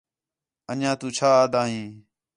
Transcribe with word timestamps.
انڄیاں 0.71 0.95
تُو 0.99 1.07
چھا 1.17 1.29
آہدا 1.39 1.61
ہیں 1.71 1.89